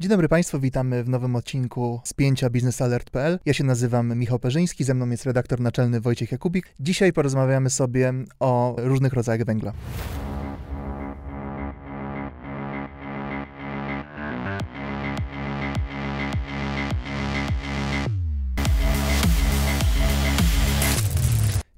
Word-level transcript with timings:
Dzień 0.00 0.10
dobry 0.10 0.28
Państwu, 0.28 0.60
witamy 0.60 1.04
w 1.04 1.08
nowym 1.08 1.36
odcinku 1.36 2.00
spięcia 2.04 2.50
biznesalert.pl. 2.50 3.38
Ja 3.46 3.52
się 3.52 3.64
nazywam 3.64 4.18
Michał 4.18 4.38
Perzyński, 4.38 4.84
ze 4.84 4.94
mną 4.94 5.10
jest 5.10 5.24
redaktor 5.24 5.60
naczelny 5.60 6.00
Wojciech 6.00 6.32
Jakubik. 6.32 6.74
Dzisiaj 6.80 7.12
porozmawiamy 7.12 7.70
sobie 7.70 8.12
o 8.40 8.76
różnych 8.78 9.12
rodzajach 9.12 9.44
węgla. 9.46 9.72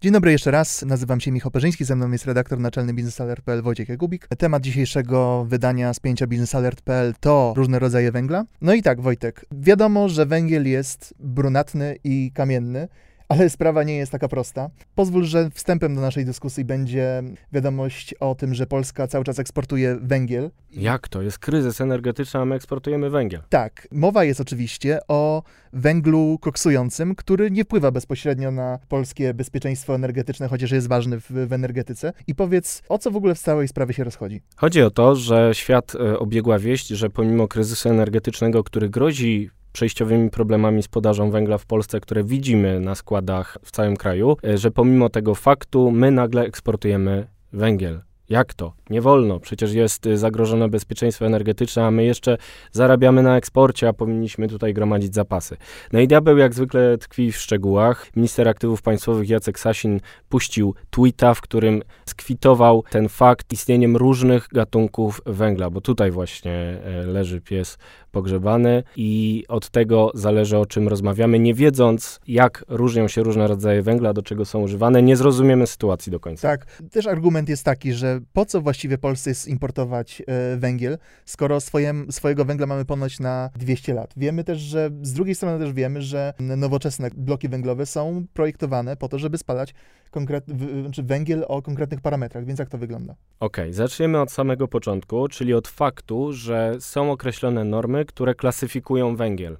Dzień 0.09 0.13
dobry 0.13 0.33
jeszcze 0.33 0.51
raz, 0.51 0.83
nazywam 0.83 1.21
się 1.21 1.33
Michał 1.33 1.51
Perzyński, 1.51 1.85
ze 1.85 1.97
mną 1.97 2.11
jest 2.11 2.27
redaktor 2.27 2.61
naczelny 2.61 2.95
biznesalert.pl 2.95 3.63
Wojciech 3.63 3.89
Jakubik. 3.89 4.29
Temat 4.39 4.63
dzisiejszego 4.63 5.45
wydania 5.49 5.95
spięcia 5.95 6.27
biznesalert.pl 6.27 7.15
to 7.21 7.53
różne 7.57 7.79
rodzaje 7.79 8.13
węgla. 8.13 8.45
No 8.61 8.75
i 8.75 8.83
tak, 8.83 9.01
Wojtek, 9.01 9.45
wiadomo, 9.53 10.09
że 10.09 10.27
węgiel 10.27 10.69
jest 10.69 11.15
brunatny 11.19 11.97
i 12.05 12.33
kamienny, 12.35 12.89
ale 13.29 13.51
sprawa 13.51 13.83
nie 13.83 13.97
jest 13.97 14.13
taka 14.13 14.29
prosta. 14.29 14.71
Pozwól, 14.95 15.25
że 15.25 15.51
wstępem 15.51 15.95
do 15.95 16.01
naszej 16.01 16.25
dyskusji 16.25 16.65
będzie 16.65 17.23
wiadomość 17.53 18.15
o 18.15 18.35
tym, 18.35 18.55
że 18.55 18.67
Polska 18.67 19.07
cały 19.07 19.25
czas 19.25 19.39
eksportuje 19.39 19.99
węgiel. 20.03 20.51
Jak 20.71 21.09
to? 21.09 21.23
Jest 21.23 21.39
kryzys 21.39 21.81
energetyczny, 21.81 22.41
a 22.41 22.45
my 22.45 22.55
eksportujemy 22.55 23.11
węgiel. 23.11 23.41
Tak, 23.49 23.89
mowa 23.93 24.25
jest 24.25 24.41
oczywiście 24.41 24.99
o 25.09 25.43
węglu 25.73 26.39
koksującym, 26.41 27.15
który 27.15 27.51
nie 27.51 27.65
wpływa 27.65 27.91
bezpośrednio 27.91 28.51
na 28.51 28.79
polskie 28.89 29.35
bezpieczeństwo 29.35 29.95
energetyczne, 29.95 30.49
chociaż 30.49 30.71
jest 30.71 30.89
ważny 30.89 31.21
w, 31.21 31.31
w 31.31 31.53
energetyce. 31.53 32.13
I 32.27 32.35
powiedz, 32.35 32.83
o 32.89 32.99
co 32.99 33.11
w 33.11 33.17
ogóle 33.17 33.35
w 33.35 33.39
całej 33.39 33.69
sprawie 33.69 33.95
się 33.95 34.05
rozchodzi? 34.05 34.41
Chodzi 34.57 34.83
o 34.83 34.91
to, 34.91 35.17
że 35.17 35.51
świat 35.53 35.95
e, 35.95 36.19
obiegła 36.19 36.59
wieść, 36.59 36.89
że 36.89 37.11
pomimo 37.11 37.49
kryzysu 37.49 37.89
energetycznego, 37.89 38.65
który 38.65 38.89
grozi 38.89 39.51
przejściowymi 39.79 40.31
problemami 40.31 40.83
z 40.83 40.89
podażą 40.89 41.31
węgla 41.31 41.59
w 41.59 41.67
Polsce, 41.67 42.01
które 42.01 42.25
widzimy 42.25 42.81
na 42.81 42.95
składach 42.95 43.59
w 43.65 43.71
całym 43.71 43.97
kraju, 43.97 44.37
e, 44.45 44.59
że 44.59 44.71
pomimo 44.71 45.09
tego 45.09 45.35
faktu 45.35 45.91
my 45.91 46.11
nagle 46.11 46.43
eksportujemy 46.43 47.27
węgiel. 47.53 48.01
Jak 48.29 48.55
to? 48.55 48.73
Nie 48.91 49.01
wolno, 49.01 49.41
przecież 49.41 49.73
jest 49.73 50.07
y, 50.07 50.19
zagrożone 50.19 50.69
bezpieczeństwo 50.69 51.27
energetyczne, 51.27 51.87
a 51.87 51.91
my 51.91 52.05
jeszcze 52.05 52.39
zarabiamy 52.73 53.23
na 53.23 53.37
eksporcie, 53.37 53.89
a 53.89 53.93
powinniśmy 53.93 54.49
tutaj 54.49 54.75
gromadzić 54.75 55.15
zapasy. 55.15 55.57
No 55.93 56.01
i 56.01 56.09
diabeł 56.09 56.39
jak 56.39 56.55
zwykle 56.55 56.99
tkwi 56.99 57.33
w 57.33 57.37
szczegółach. 57.37 58.07
Minister 58.17 58.49
Aktywów 58.49 58.83
Państwowych 58.83 59.29
Jacek 59.29 59.59
Sasin 59.59 60.01
puścił 60.29 60.75
tweeta, 60.91 61.35
w 61.35 61.41
którym 61.41 61.83
skwitował 62.07 62.85
ten 62.91 63.09
fakt 63.09 63.53
istnieniem 63.53 63.97
różnych 63.97 64.49
gatunków 64.49 65.21
węgla, 65.27 65.71
bo 65.71 65.81
tutaj 65.81 66.11
właśnie 66.11 66.53
e, 66.53 67.07
leży 67.07 67.41
pies 67.41 67.79
pogrzebany 68.11 68.83
i 68.97 69.45
od 69.49 69.71
tego 69.71 70.11
zależy 70.15 70.59
o 70.59 70.67
czym 70.67 70.89
rozmawiamy, 70.89 71.39
nie 71.39 71.55
wiedząc 71.55 72.21
jak 72.27 72.65
różnią 72.69 73.09
się 73.09 73.23
różne 73.23 73.47
rodzaje 73.47 73.83
węgla, 73.83 74.13
do 74.13 74.23
czego 74.23 74.45
są 74.45 74.61
używane, 74.61 75.03
nie 75.03 75.17
zrozumiemy 75.17 75.67
sytuacji 75.67 76.13
do 76.13 76.21
końca. 76.21 76.49
Tak, 76.49 76.67
też 76.91 77.07
argument 77.07 77.49
jest 77.49 77.65
taki, 77.65 77.93
że 77.93 78.21
po 78.33 78.45
co 78.45 78.61
właściwie 78.61 78.99
Polsce 78.99 79.31
jest 79.31 79.49
importować 79.49 80.23
e, 80.27 80.57
węgiel, 80.57 80.99
skoro 81.25 81.61
swoje, 81.61 81.95
swojego 82.11 82.45
węgla 82.45 82.67
mamy 82.67 82.85
ponoć 82.85 83.21
na 83.21 83.51
200 83.57 83.95
lat. 83.95 84.15
Wiemy 84.17 84.45
też, 84.45 84.59
że 84.59 84.91
z 85.03 85.13
drugiej 85.13 85.35
strony 85.35 85.65
też 85.65 85.73
wiemy, 85.73 86.03
że 86.03 86.35
nowoczesne 86.41 87.11
bloki 87.17 87.49
węglowe 87.49 87.87
są 87.87 88.25
projektowane 88.35 88.97
po 88.97 89.09
to, 89.09 89.19
żeby 89.19 89.39
spalać 89.39 89.75
konkret, 90.11 90.45
w, 90.49 90.83
znaczy 90.83 91.03
węgiel 91.03 91.45
o 91.49 91.63
konkretnych 91.63 92.01
parametrach, 92.01 92.45
więc 92.45 92.59
jak 92.59 92.69
to 92.69 92.79
wygląda? 92.79 93.15
Okej, 93.41 93.65
okay, 93.65 93.75
zaczniemy 93.75 94.21
od 94.21 94.33
samego 94.33 94.69
początku, 94.69 95.29
czyli 95.29 95.55
od 95.55 95.69
faktu, 95.69 96.33
że 96.33 96.77
są 96.81 97.13
określone 97.13 97.65
normy, 97.65 97.98
które 98.05 98.35
klasyfikują 98.35 99.17
węgiel. 99.17 99.59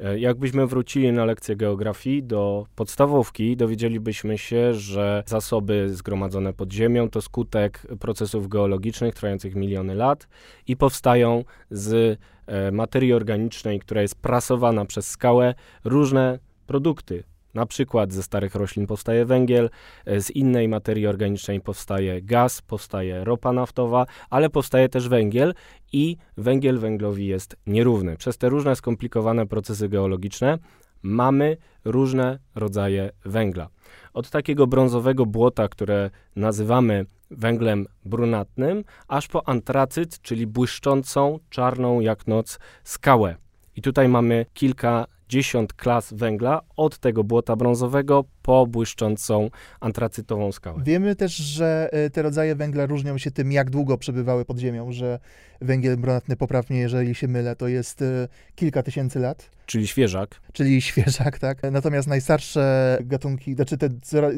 E, 0.00 0.18
jakbyśmy 0.18 0.66
wrócili 0.66 1.12
na 1.12 1.24
lekcję 1.24 1.56
geografii 1.56 2.22
do 2.22 2.66
podstawówki, 2.74 3.56
dowiedzielibyśmy 3.56 4.38
się, 4.38 4.74
że 4.74 5.22
zasoby 5.26 5.94
zgromadzone 5.94 6.52
pod 6.52 6.72
ziemią 6.72 7.10
to 7.10 7.22
skutek 7.22 7.86
procesów 8.00 8.48
geologicznych 8.48 9.14
trwających 9.14 9.54
miliony 9.54 9.94
lat 9.94 10.28
i 10.66 10.76
powstają 10.76 11.44
z 11.70 12.18
e, 12.46 12.70
materii 12.70 13.12
organicznej, 13.12 13.80
która 13.80 14.02
jest 14.02 14.14
prasowana 14.14 14.84
przez 14.84 15.08
skałę, 15.08 15.54
różne 15.84 16.38
produkty, 16.66 17.24
na 17.54 17.66
przykład 17.66 18.12
ze 18.12 18.22
starych 18.22 18.54
roślin 18.54 18.86
powstaje 18.86 19.24
węgiel, 19.24 19.70
e, 20.06 20.20
z 20.20 20.30
innej 20.30 20.68
materii 20.68 21.06
organicznej 21.06 21.60
powstaje 21.60 22.22
gaz, 22.22 22.62
powstaje 22.62 23.24
ropa 23.24 23.52
naftowa, 23.52 24.06
ale 24.30 24.50
powstaje 24.50 24.88
też 24.88 25.08
węgiel 25.08 25.54
i 25.92 26.16
węgiel 26.36 26.78
węglowi 26.78 27.26
jest 27.26 27.56
nierówny. 27.66 28.16
Przez 28.16 28.38
te 28.38 28.48
różne 28.48 28.76
skomplikowane 28.76 29.46
procesy 29.46 29.88
geologiczne 29.88 30.58
mamy 31.02 31.56
różne 31.84 32.38
rodzaje 32.54 33.10
węgla. 33.24 33.68
Od 34.14 34.30
takiego 34.30 34.66
brązowego 34.66 35.26
błota, 35.26 35.68
które 35.68 36.10
nazywamy 36.36 37.06
węglem 37.30 37.86
brunatnym, 38.04 38.84
aż 39.08 39.28
po 39.28 39.48
antracyt, 39.48 40.20
czyli 40.22 40.46
błyszczącą, 40.46 41.38
czarną 41.50 42.00
jak 42.00 42.26
noc 42.26 42.58
skałę. 42.84 43.36
I 43.76 43.82
tutaj 43.82 44.08
mamy 44.08 44.46
kilka 44.54 45.06
dziesiąt 45.34 45.72
klas 45.72 46.12
węgla, 46.12 46.60
od 46.76 46.98
tego 46.98 47.24
błota 47.24 47.56
brązowego 47.56 48.24
po 48.42 48.66
błyszczącą 48.66 49.50
antracytową 49.80 50.52
skałę. 50.52 50.82
Wiemy 50.84 51.16
też, 51.16 51.36
że 51.36 51.88
e, 51.92 52.10
te 52.10 52.22
rodzaje 52.22 52.54
węgla 52.54 52.86
różnią 52.86 53.18
się 53.18 53.30
tym, 53.30 53.52
jak 53.52 53.70
długo 53.70 53.98
przebywały 53.98 54.44
pod 54.44 54.58
ziemią, 54.58 54.92
że 54.92 55.18
węgiel 55.60 55.96
brunatny, 55.96 56.36
poprawnie, 56.36 56.78
jeżeli 56.78 57.14
się 57.14 57.28
mylę, 57.28 57.56
to 57.56 57.68
jest 57.68 58.02
e, 58.02 58.28
kilka 58.54 58.82
tysięcy 58.82 59.18
lat. 59.18 59.50
Czyli 59.66 59.86
świeżak. 59.86 60.40
Czyli 60.52 60.82
świeżak, 60.82 61.38
tak. 61.38 61.58
Natomiast 61.72 62.08
najstarsze 62.08 62.98
gatunki, 63.00 63.54
znaczy 63.54 63.78
te, 63.78 63.88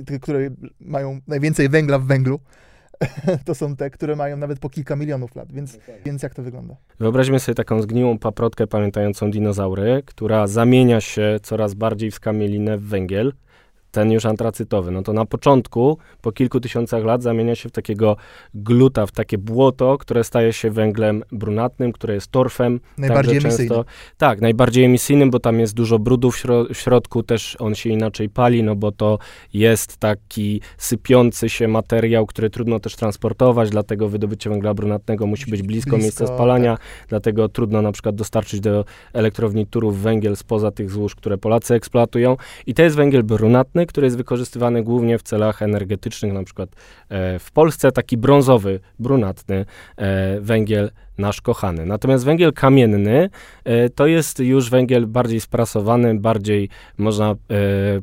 te 0.07 0.19
które 0.21 0.51
mają 0.81 1.21
najwięcej 1.27 1.69
węgla 1.69 1.99
w 1.99 2.07
węglu, 2.07 2.41
to 3.47 3.55
są 3.55 3.77
te, 3.77 3.91
które 3.91 4.17
mają 4.17 4.37
nawet 4.37 4.59
po 4.59 4.71
kilka 4.71 4.97
milionów 4.97 5.37
lat, 5.37 5.53
więc, 5.53 5.79
więc 6.05 6.23
jak 6.23 6.35
to 6.35 6.43
wygląda? 6.43 6.77
Wyobraźmy 7.01 7.41
sobie 7.41 7.55
taką 7.55 7.83
zgniłą 7.83 8.19
paprotkę 8.19 8.67
pamiętającą 8.67 9.31
dinozaury, 9.31 10.03
która 10.07 10.47
zamienia 10.47 11.01
się 11.01 11.39
coraz 11.43 11.75
bardziej 11.75 12.11
w 12.11 12.15
skamielinę 12.15 12.79
w 12.79 12.83
węgiel 12.83 13.33
ten 13.97 14.13
już 14.13 14.27
antracytowy, 14.27 14.91
no 14.91 15.03
to 15.03 15.13
na 15.13 15.27
początku, 15.27 15.99
po 16.21 16.33
kilku 16.33 16.61
tysiącach 16.61 17.05
lat 17.05 17.23
zamienia 17.23 17.55
się 17.55 17.69
w 17.69 17.73
takiego 17.73 18.17
gluta, 18.55 19.07
w 19.07 19.13
takie 19.13 19.39
błoto, 19.39 19.99
które 19.99 20.25
staje 20.25 20.53
się 20.53 20.71
węglem 20.71 21.23
brunatnym, 21.33 21.93
które 21.93 22.15
jest 22.15 22.31
torfem. 22.31 22.81
Najbardziej 22.99 23.37
emisyjnym. 23.37 23.85
Tak, 24.19 24.41
najbardziej 24.41 24.85
emisyjnym, 24.85 25.31
bo 25.31 25.39
tam 25.39 25.61
jest 25.61 25.75
dużo 25.75 25.99
brudu 25.99 26.31
w, 26.31 26.37
śro 26.37 26.65
w, 26.65 26.77
środku, 26.77 27.23
też 27.23 27.57
on 27.61 27.75
się 27.75 27.91
inaczej 27.91 28.29
pali, 28.29 28.63
no 28.63 28.75
bo 28.75 28.93
to 28.93 29.19
jest 29.53 29.97
taki 29.97 30.61
sypiący 30.79 31.49
się 31.49 31.69
materiał, 31.69 32.27
który 32.27 32.51
trudno 32.51 32.81
też 32.81 32.97
transportować, 32.97 33.71
dlatego 33.71 34.09
wydobycie 34.09 34.51
węgla 34.51 34.75
brunatnego 34.75 35.27
musi 35.27 35.51
być 35.51 35.63
blisko, 35.63 35.91
blisko 35.91 35.97
miejsca 35.97 36.27
spalania, 36.27 36.77
tak. 36.77 37.07
dlatego 37.09 37.49
trudno 37.49 37.83
na 37.83 37.93
przykład 37.93 38.15
dostarczyć 38.15 38.61
do 38.61 38.85
elektrowni 39.13 39.67
Turów 39.67 39.99
węgiel 39.99 40.37
spoza 40.37 40.71
tych 40.71 40.91
złóż, 40.91 41.15
które 41.15 41.39
Polacy 41.39 41.75
eksploatują. 41.75 42.37
I 42.67 42.75
to 42.75 42.83
jest 42.83 42.97
węgiel 42.97 43.23
brunatny, 43.23 43.86
który 43.87 44.07
jest 44.07 44.17
wykorzystywany 44.17 44.83
głównie 44.83 45.19
w 45.19 45.23
celach 45.23 45.63
energetycznych, 45.63 46.33
na 46.33 46.45
przykład 46.45 46.71
e, 47.09 47.39
w 47.39 47.53
Polsce 47.53 47.93
taki 47.93 48.17
brązowy, 48.17 48.81
brunatny 48.99 49.65
e, 49.97 50.41
węgiel 50.41 50.91
nasz 51.19 51.41
kochany. 51.41 51.87
Natomiast 51.87 52.25
węgiel 52.25 52.53
kamienny 52.53 53.31
e, 53.65 53.89
to 53.89 54.07
jest 54.07 54.39
już 54.39 54.71
węgiel 54.71 55.07
bardziej 55.07 55.41
sprasowany, 55.41 56.21
bardziej 56.21 56.69
można 56.99 57.35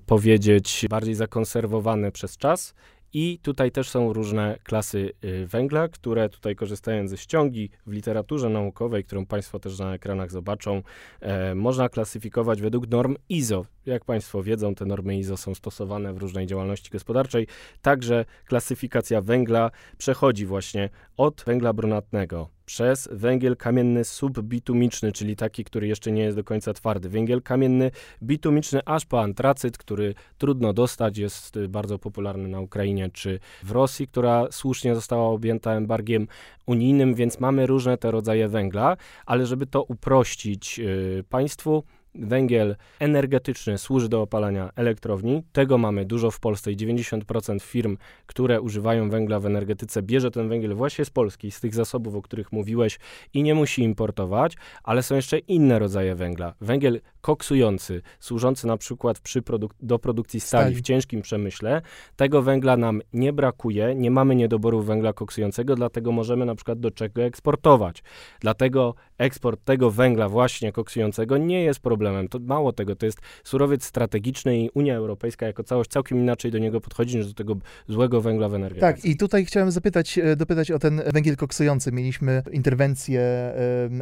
powiedzieć, 0.06 0.86
bardziej 0.90 1.16
zakonserwowany 1.16 2.12
przez 2.12 2.38
czas 2.38 2.74
i 3.14 3.40
tutaj 3.42 3.72
też 3.72 3.90
są 3.90 4.14
różne 4.14 4.58
klasy 4.64 5.12
y, 5.24 5.48
węgla, 5.48 5.88
które 5.88 6.30
tutaj 6.30 6.56
korzystając 6.56 7.10
ze 7.10 7.18
ściągi 7.18 7.70
w 7.86 7.92
literaturze 7.92 8.50
naukowej, 8.50 9.04
którą 9.04 9.26
Państwo 9.26 9.60
też 9.60 9.80
na 9.80 9.94
ekranach 9.94 10.32
zobaczą, 10.32 10.82
e, 11.20 11.56
można 11.56 11.90
klasyfikować 11.90 12.62
według 12.62 12.90
norm 12.90 13.16
ISO. 13.30 13.66
Jak 13.86 14.06
Państwo 14.06 14.44
wiedzą, 14.44 14.76
te 14.76 14.86
normy 14.86 15.18
ISO 15.18 15.38
są 15.38 15.56
stosowane 15.56 16.14
w 16.14 16.18
różnej 16.18 16.48
działalności 16.48 16.90
gospodarczej. 16.90 17.48
Także 17.82 18.26
klasyfikacja 18.46 19.22
węgla 19.22 19.72
przechodzi 19.98 20.46
właśnie 20.46 20.90
od 21.18 21.44
węgla 21.46 21.74
brunatnego 21.74 22.50
przez 22.66 23.10
węgiel 23.12 23.58
kamienny 23.58 24.04
subbitumiczny, 24.04 25.12
czyli 25.12 25.36
taki, 25.36 25.64
który 25.64 25.88
jeszcze 25.88 26.12
nie 26.12 26.22
jest 26.22 26.38
do 26.38 26.44
końca 26.44 26.74
twardy. 26.74 27.10
Węgiel 27.10 27.42
kamienny 27.42 27.92
bitumiczny 28.24 28.82
aż 28.86 29.06
po 29.06 29.22
antracyt, 29.22 29.78
który 29.78 30.14
trudno 30.38 30.74
dostać, 30.74 31.18
jest 31.18 31.60
bardzo 31.70 32.00
popularny 32.00 32.48
na 32.48 32.60
Ukrainie 32.60 33.10
czy 33.14 33.40
w 33.64 33.72
Rosji, 33.72 34.08
która 34.08 34.48
słusznie 34.52 34.96
została 34.96 35.30
objęta 35.30 35.74
embargiem 35.74 36.28
unijnym, 36.66 37.16
więc 37.16 37.40
mamy 37.40 37.68
różne 37.68 37.98
te 37.98 38.12
rodzaje 38.12 38.48
węgla, 38.48 38.98
ale 39.26 39.46
żeby 39.46 39.66
to 39.66 39.84
uprościć 39.84 40.78
yy, 40.78 41.24
państwu, 41.30 41.84
węgiel 42.16 42.76
energetyczny 43.00 43.78
służy 43.78 44.10
do 44.10 44.22
opalania 44.22 44.70
elektrowni. 44.76 45.44
Tego 45.52 45.78
mamy 45.78 46.06
dużo 46.06 46.32
w 46.32 46.40
Polsce 46.40 46.72
i 46.72 46.78
90% 46.78 47.62
firm, 47.62 47.98
które 48.26 48.62
używają 48.62 49.10
węgla 49.10 49.40
w 49.40 49.46
energetyce, 49.46 50.02
bierze 50.02 50.32
ten 50.32 50.50
węgiel 50.50 50.76
właśnie 50.76 51.06
z 51.06 51.10
Polski, 51.10 51.52
z 51.52 51.60
tych 51.60 51.76
zasobów, 51.76 52.16
o 52.16 52.22
których 52.22 52.52
mówiłeś 52.52 53.00
i 53.34 53.44
nie 53.44 53.56
musi 53.56 53.84
importować, 53.84 54.56
ale 54.84 55.04
są 55.04 55.16
jeszcze 55.16 55.38
inne 55.40 55.80
rodzaje 55.80 56.16
węgla. 56.16 56.54
Węgiel 56.62 57.02
koksujący, 57.22 58.02
służący 58.20 58.68
na 58.68 58.78
przykład 58.78 59.20
przy 59.20 59.42
produk 59.42 59.74
do 59.82 60.00
produkcji 60.00 60.40
stali, 60.40 60.64
stali 60.64 60.76
w 60.76 60.82
ciężkim 60.82 61.22
przemyśle. 61.22 61.82
Tego 62.16 62.42
węgla 62.42 62.78
nam 62.78 63.02
nie 63.14 63.34
brakuje, 63.34 63.96
nie 63.96 64.12
mamy 64.12 64.36
niedoboru 64.36 64.82
węgla 64.82 65.14
koksującego, 65.14 65.76
dlatego 65.76 66.12
możemy 66.12 66.46
na 66.46 66.56
przykład 66.56 66.80
do 66.80 66.92
czego 66.92 67.22
eksportować. 67.22 68.04
Dlatego 68.40 68.96
eksport 69.18 69.64
tego 69.64 69.92
węgla 69.92 70.30
właśnie 70.30 70.72
koksującego 70.72 71.38
nie 71.38 71.64
jest 71.64 71.80
problemem. 71.80 72.03
To 72.30 72.40
mało 72.40 72.74
tego, 72.74 72.96
to 72.96 73.06
jest 73.06 73.20
surowiec 73.44 73.84
strategiczny 73.84 74.60
i 74.60 74.70
Unia 74.74 74.96
Europejska 74.96 75.46
jako 75.46 75.64
całość 75.64 75.90
całkiem 75.90 76.18
inaczej 76.18 76.52
do 76.52 76.58
niego 76.58 76.82
podchodzi 76.82 77.18
niż 77.18 77.28
do 77.28 77.34
tego 77.34 77.56
złego 77.88 78.22
węgla 78.22 78.50
w 78.50 78.54
energetyce. 78.54 78.94
Tak, 78.94 79.06
i 79.06 79.18
tutaj 79.18 79.46
chciałem 79.46 79.72
zapytać, 79.72 80.18
e, 80.18 80.36
dopytać 80.36 80.72
o 80.72 80.80
ten 80.80 81.02
węgiel 81.14 81.36
koksujący. 81.36 81.92
Mieliśmy 81.92 82.44
interwencję 82.52 83.22
e, 83.22 83.54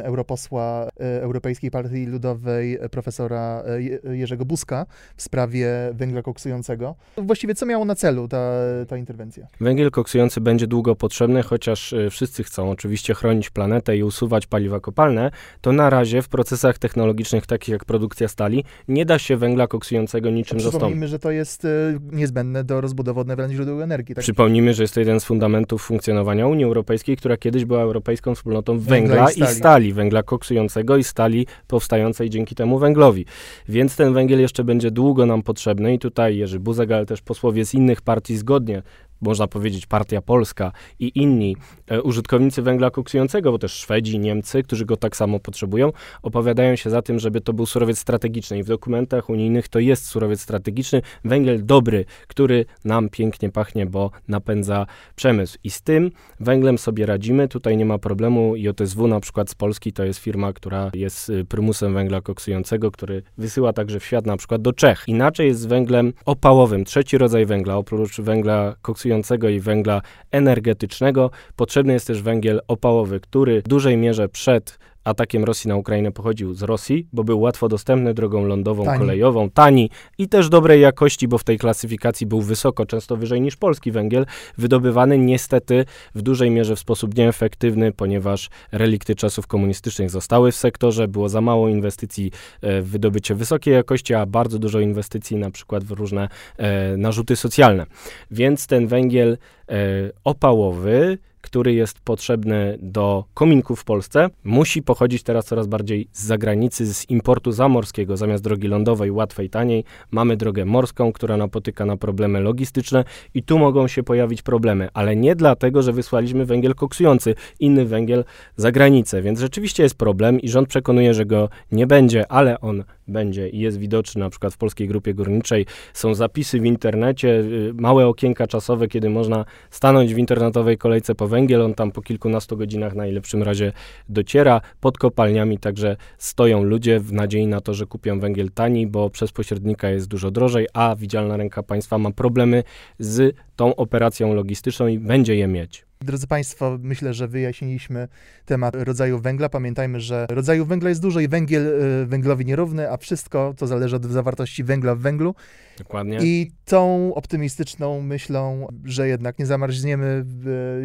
europosła 0.04 0.88
e, 1.00 1.22
Europejskiej 1.22 1.70
Partii 1.70 2.06
Ludowej, 2.06 2.78
profesora 2.90 3.62
Jerzego 4.10 4.44
Buzka 4.44 4.86
w 5.16 5.22
sprawie 5.22 5.68
węgla 5.92 6.22
koksującego. 6.22 6.94
Właściwie 7.16 7.54
co 7.54 7.66
miało 7.66 7.84
na 7.84 7.94
celu 7.94 8.28
ta, 8.28 8.52
ta 8.88 8.96
interwencja? 8.96 9.46
Węgiel 9.60 9.90
koksujący 9.90 10.40
będzie 10.40 10.66
długo 10.66 10.96
potrzebny, 10.96 11.42
chociaż 11.42 11.94
wszyscy 12.10 12.44
chcą 12.44 12.70
oczywiście 12.70 13.14
chronić 13.14 13.50
planetę 13.50 13.96
i 13.96 14.02
usuwać 14.02 14.46
paliwa 14.46 14.80
kopalne, 14.80 15.30
to 15.60 15.72
na 15.72 15.90
razie 15.90 16.22
w 16.22 16.28
procesach 16.28 16.78
technologicznych 16.78 17.46
takich 17.46 17.72
jak 17.72 17.84
produkcja 17.92 18.28
stali 18.28 18.64
nie 18.88 19.04
da 19.06 19.18
się 19.18 19.36
węgla 19.36 19.66
koksującego 19.66 20.30
niczym 20.30 20.60
zastąpić. 20.60 20.78
Przypomnijmy, 20.78 21.08
że 21.08 21.18
to 21.18 21.30
jest 21.30 21.66
niezbędne 22.12 22.64
do 22.64 22.80
rozbudowy 22.80 23.20
odnawialnych 23.20 23.56
źródeł 23.56 23.82
energii. 23.82 24.14
Tak? 24.14 24.22
Przypomnijmy, 24.22 24.74
że 24.74 24.82
jest 24.82 24.94
to 24.94 25.00
jeden 25.00 25.20
z 25.20 25.24
fundamentów 25.24 25.82
funkcjonowania 25.82 26.46
Unii 26.46 26.64
Europejskiej, 26.64 27.16
która 27.16 27.36
kiedyś 27.36 27.64
była 27.64 27.82
Europejską 27.82 28.34
Wspólnotą 28.34 28.78
Węgla, 28.78 29.14
węgla 29.14 29.30
i, 29.30 29.34
stali. 29.34 29.52
i 29.52 29.54
stali, 29.54 29.92
węgla 29.92 30.22
koksującego 30.22 30.96
i 30.96 31.04
stali 31.04 31.46
powstającej 31.66 32.30
dzięki 32.30 32.54
temu 32.54 32.78
węglowi. 32.78 33.26
Więc 33.68 33.96
ten 33.96 34.14
węgiel 34.14 34.40
jeszcze 34.40 34.64
będzie 34.64 34.90
długo 34.90 35.26
nam 35.26 35.42
potrzebny 35.42 35.94
i 35.94 35.98
tutaj 35.98 36.36
Jerzy 36.36 36.60
Buzek, 36.60 36.90
ale 36.90 37.06
też 37.06 37.22
posłowie 37.22 37.64
z 37.64 37.74
innych 37.74 38.00
partii 38.00 38.36
zgodnie 38.36 38.82
można 39.22 39.46
powiedzieć 39.46 39.86
Partia 39.86 40.22
Polska 40.22 40.72
i 40.98 41.12
inni 41.14 41.56
e, 41.56 41.81
użytkownicy 42.00 42.62
węgla 42.62 42.90
koksującego, 42.90 43.52
bo 43.52 43.58
też 43.58 43.72
Szwedzi, 43.72 44.18
Niemcy, 44.18 44.62
którzy 44.62 44.84
go 44.84 44.96
tak 44.96 45.16
samo 45.16 45.40
potrzebują, 45.40 45.92
opowiadają 46.22 46.76
się 46.76 46.90
za 46.90 47.02
tym, 47.02 47.18
żeby 47.18 47.40
to 47.40 47.52
był 47.52 47.66
surowiec 47.66 47.98
strategiczny 47.98 48.58
i 48.58 48.62
w 48.62 48.66
dokumentach 48.66 49.30
unijnych 49.30 49.68
to 49.68 49.78
jest 49.78 50.06
surowiec 50.06 50.40
strategiczny, 50.40 51.02
węgiel 51.24 51.66
dobry, 51.66 52.04
który 52.28 52.64
nam 52.84 53.08
pięknie 53.08 53.50
pachnie, 53.50 53.86
bo 53.86 54.10
napędza 54.28 54.86
przemysł. 55.16 55.58
I 55.64 55.70
z 55.70 55.82
tym 55.82 56.10
węglem 56.40 56.78
sobie 56.78 57.06
radzimy, 57.06 57.48
tutaj 57.48 57.76
nie 57.76 57.84
ma 57.84 57.98
problemu. 57.98 58.56
JSW 58.56 59.06
na 59.06 59.20
przykład 59.20 59.50
z 59.50 59.54
Polski 59.54 59.92
to 59.92 60.04
jest 60.04 60.20
firma, 60.20 60.52
która 60.52 60.90
jest 60.94 61.28
y, 61.30 61.44
prymusem 61.44 61.94
węgla 61.94 62.20
koksującego, 62.20 62.90
który 62.90 63.22
wysyła 63.38 63.72
także 63.72 64.00
w 64.00 64.04
świat 64.04 64.26
na 64.26 64.36
przykład 64.36 64.62
do 64.62 64.72
Czech. 64.72 65.04
Inaczej 65.06 65.46
jest 65.46 65.60
z 65.60 65.66
węglem 65.66 66.12
opałowym, 66.24 66.84
trzeci 66.84 67.18
rodzaj 67.18 67.46
węgla, 67.46 67.76
oprócz 67.76 68.20
węgla 68.20 68.74
koksującego 68.82 69.48
i 69.48 69.60
węgla 69.60 70.02
energetycznego. 70.30 71.30
Potrzebny 71.56 71.81
jest 71.90 72.06
też 72.06 72.22
węgiel 72.22 72.60
opałowy, 72.68 73.20
który 73.20 73.62
w 73.62 73.68
dużej 73.68 73.96
mierze 73.96 74.28
przed 74.28 74.78
atakiem 75.04 75.44
Rosji 75.44 75.68
na 75.68 75.76
Ukrainę 75.76 76.12
pochodził 76.12 76.54
z 76.54 76.62
Rosji, 76.62 77.06
bo 77.12 77.24
był 77.24 77.40
łatwo 77.40 77.68
dostępny 77.68 78.14
drogą 78.14 78.44
lądową, 78.44 78.84
tani. 78.84 78.98
kolejową, 78.98 79.50
tani 79.50 79.90
i 80.18 80.28
też 80.28 80.48
dobrej 80.48 80.80
jakości, 80.80 81.28
bo 81.28 81.38
w 81.38 81.44
tej 81.44 81.58
klasyfikacji 81.58 82.26
był 82.26 82.40
wysoko, 82.40 82.86
często 82.86 83.16
wyżej 83.16 83.40
niż 83.40 83.56
polski 83.56 83.90
węgiel, 83.90 84.26
wydobywany 84.58 85.18
niestety 85.18 85.84
w 86.14 86.22
dużej 86.22 86.50
mierze 86.50 86.76
w 86.76 86.78
sposób 86.78 87.16
nieefektywny, 87.16 87.92
ponieważ 87.92 88.50
relikty 88.72 89.14
czasów 89.14 89.46
komunistycznych 89.46 90.10
zostały 90.10 90.52
w 90.52 90.56
sektorze, 90.56 91.08
było 91.08 91.28
za 91.28 91.40
mało 91.40 91.68
inwestycji 91.68 92.30
e, 92.60 92.82
w 92.82 92.88
wydobycie 92.88 93.34
wysokiej 93.34 93.74
jakości, 93.74 94.14
a 94.14 94.26
bardzo 94.26 94.58
dużo 94.58 94.80
inwestycji 94.80 95.36
na 95.36 95.50
przykład 95.50 95.84
w 95.84 95.90
różne 95.90 96.28
e, 96.56 96.96
narzuty 96.96 97.36
socjalne. 97.36 97.86
Więc 98.30 98.66
ten 98.66 98.86
węgiel 98.86 99.38
e, 99.68 99.76
opałowy 100.24 101.18
który 101.42 101.74
jest 101.74 102.00
potrzebny 102.00 102.78
do 102.82 103.24
kominków 103.34 103.80
w 103.80 103.84
Polsce, 103.84 104.28
musi 104.44 104.82
pochodzić 104.82 105.22
teraz 105.22 105.44
coraz 105.44 105.66
bardziej 105.66 106.08
z 106.12 106.24
zagranicy, 106.24 106.94
z 106.94 107.10
importu 107.10 107.52
zamorskiego. 107.52 108.16
Zamiast 108.16 108.44
drogi 108.44 108.68
lądowej, 108.68 109.10
łatwej, 109.10 109.50
taniej, 109.50 109.84
mamy 110.10 110.36
drogę 110.36 110.64
morską, 110.64 111.12
która 111.12 111.36
napotyka 111.36 111.86
na 111.86 111.96
problemy 111.96 112.40
logistyczne 112.40 113.04
i 113.34 113.42
tu 113.42 113.58
mogą 113.58 113.88
się 113.88 114.02
pojawić 114.02 114.42
problemy, 114.42 114.88
ale 114.94 115.16
nie 115.16 115.36
dlatego, 115.36 115.82
że 115.82 115.92
wysłaliśmy 115.92 116.44
węgiel 116.44 116.74
koksujący, 116.74 117.34
inny 117.60 117.84
węgiel 117.84 118.24
za 118.56 118.72
granicę, 118.72 119.22
więc 119.22 119.40
rzeczywiście 119.40 119.82
jest 119.82 119.94
problem 119.94 120.40
i 120.40 120.48
rząd 120.48 120.68
przekonuje, 120.68 121.14
że 121.14 121.26
go 121.26 121.48
nie 121.72 121.86
będzie, 121.86 122.32
ale 122.32 122.60
on 122.60 122.84
będzie 123.08 123.48
i 123.48 123.58
jest 123.58 123.78
widoczny 123.78 124.20
na 124.20 124.30
przykład 124.30 124.54
w 124.54 124.56
Polskiej 124.56 124.88
Grupie 124.88 125.14
Górniczej. 125.14 125.66
Są 125.92 126.14
zapisy 126.14 126.60
w 126.60 126.64
internecie, 126.64 127.28
y, 127.28 127.72
małe 127.74 128.06
okienka 128.06 128.46
czasowe, 128.46 128.88
kiedy 128.88 129.10
można 129.10 129.44
stanąć 129.70 130.14
w 130.14 130.18
internetowej 130.18 130.78
kolejce 130.78 131.14
po 131.14 131.28
węgiel. 131.28 131.62
On 131.62 131.74
tam 131.74 131.92
po 131.92 132.02
kilkunastu 132.02 132.56
godzinach 132.56 132.94
najlepszym 132.94 133.42
razie 133.42 133.72
dociera. 134.08 134.60
Pod 134.80 134.98
kopalniami 134.98 135.58
także 135.58 135.96
stoją 136.18 136.62
ludzie 136.62 137.00
w 137.00 137.12
nadziei 137.12 137.46
na 137.46 137.60
to, 137.60 137.74
że 137.74 137.86
kupią 137.86 138.20
węgiel 138.20 138.50
tani, 138.50 138.86
bo 138.86 139.10
przez 139.10 139.32
pośrednika 139.32 139.90
jest 139.90 140.08
dużo 140.08 140.30
drożej, 140.30 140.66
a 140.74 140.96
widzialna 140.96 141.36
ręka 141.36 141.62
państwa 141.62 141.98
ma 141.98 142.10
problemy 142.10 142.62
z 142.98 143.36
tą 143.56 143.76
operacją 143.76 144.34
logistyczną 144.34 144.86
i 144.86 144.98
będzie 144.98 145.36
je 145.36 145.48
mieć. 145.48 145.91
Drodzy 146.04 146.26
Państwo, 146.26 146.78
myślę, 146.82 147.14
że 147.14 147.28
wyjaśniliśmy 147.28 148.08
temat 148.44 148.74
rodzaju 148.74 149.18
węgla. 149.18 149.48
Pamiętajmy, 149.48 150.00
że 150.00 150.26
rodzaju 150.30 150.64
węgla 150.64 150.88
jest 150.88 151.02
dużo 151.02 151.20
i 151.20 151.28
węgiel 151.28 151.66
y, 152.02 152.06
węglowi 152.06 152.44
nierówny, 152.46 152.90
a 152.90 152.96
wszystko 152.96 153.54
to 153.56 153.66
zależy 153.66 153.96
od 153.96 154.04
zawartości 154.04 154.64
węgla 154.64 154.94
w 154.94 154.98
węglu. 154.98 155.34
Dokładnie. 155.78 156.18
I 156.22 156.50
tą 156.64 157.14
optymistyczną 157.14 158.00
myślą, 158.00 158.66
że 158.84 159.08
jednak 159.08 159.38
nie 159.38 159.46
zamarzniemy 159.46 160.24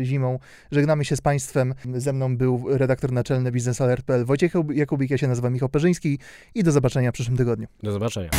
zimą, 0.02 0.40
żegnamy 0.72 1.06
się 1.06 1.16
z 1.16 1.22
Państwem. 1.22 1.74
Ze 1.96 2.14
mną 2.14 2.38
był 2.38 2.66
redaktor 2.70 3.12
naczelny 3.12 3.52
biznesalert.pl 3.52 4.26
Wojciech 4.26 4.54
Jakubik, 4.74 5.12
ja 5.12 5.18
się 5.18 5.28
nazywam 5.28 5.54
Michał 5.54 5.70
Perzyński 5.70 6.20
i 6.56 6.64
do 6.64 6.72
zobaczenia 6.72 7.12
w 7.12 7.14
przyszłym 7.14 7.38
tygodniu. 7.38 7.68
Do 7.84 7.92
zobaczenia. 7.92 8.30